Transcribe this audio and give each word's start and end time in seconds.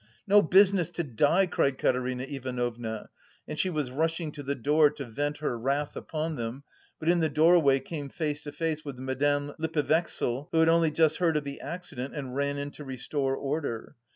"No 0.25 0.41
business 0.41 0.89
to 0.89 1.03
die!" 1.03 1.45
cried 1.45 1.77
Katerina 1.77 2.23
Ivanovna, 2.23 3.09
and 3.47 3.59
she 3.59 3.69
was 3.69 3.91
rushing 3.91 4.31
to 4.31 4.41
the 4.41 4.55
door 4.55 4.89
to 4.89 5.05
vent 5.05 5.37
her 5.37 5.55
wrath 5.59 5.95
upon 5.95 6.37
them, 6.37 6.63
but 6.99 7.07
in 7.07 7.19
the 7.19 7.29
doorway 7.29 7.79
came 7.79 8.09
face 8.09 8.41
to 8.45 8.51
face 8.51 8.83
with 8.83 8.97
Madame 8.97 9.53
Lippevechsel 9.59 10.47
who 10.51 10.59
had 10.59 10.69
only 10.69 10.89
just 10.89 11.17
heard 11.17 11.37
of 11.37 11.43
the 11.43 11.59
accident 11.61 12.15
and 12.15 12.35
ran 12.35 12.57
in 12.57 12.71
to 12.71 12.83
restore 12.83 13.35
order. 13.35 13.95